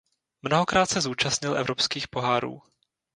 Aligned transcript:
Mnohokrát 0.41 0.89
se 0.89 1.01
zúčastnil 1.01 1.57
evropských 1.57 2.07
pohárů. 2.07 2.61